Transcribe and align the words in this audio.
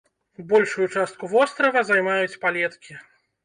Большую 0.53 0.87
частку 0.95 1.31
вострава 1.35 1.85
займаюць 1.93 2.39
палеткі. 2.47 3.01